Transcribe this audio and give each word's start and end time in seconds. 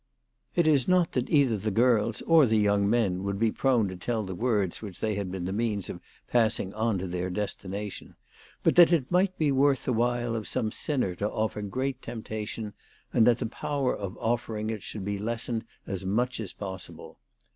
It 0.55 0.65
is 0.67 0.87
not 0.87 1.11
that 1.11 1.29
either 1.29 1.59
the 1.59 1.69
girls 1.69 2.23
or 2.23 2.47
the 2.47 2.57
young 2.57 2.89
men 2.89 3.21
would 3.21 3.37
be 3.37 3.51
prone 3.51 3.87
to 3.89 3.95
tell 3.95 4.23
the 4.23 4.33
words 4.33 4.81
which 4.81 4.99
they 4.99 5.13
had 5.13 5.29
been 5.29 5.45
the 5.45 5.53
means 5.53 5.91
of 5.91 5.99
passing 6.27 6.73
on 6.73 6.97
to 6.97 7.05
their 7.07 7.29
destination, 7.29 8.15
but 8.63 8.73
that 8.77 8.91
it 8.91 9.11
might 9.11 9.37
be 9.37 9.51
worth 9.51 9.85
the 9.85 9.93
while 9.93 10.35
of 10.35 10.47
some 10.47 10.71
sinner 10.71 11.13
to 11.13 11.25
THE 11.25 11.29
TELEGRAPH 11.29 11.29
GIRL. 11.29 11.47
307 11.49 11.65
offer 11.67 11.75
great 11.75 12.01
temptation, 12.01 12.73
and 13.13 13.27
that 13.27 13.37
the 13.37 13.45
power 13.45 13.95
of 13.95 14.17
offering 14.17 14.71
it 14.71 14.81
should 14.81 15.05
be 15.05 15.19
lessened 15.19 15.65
as 15.85 16.03
much 16.03 16.39
as 16.39 16.51
possible. 16.53 17.19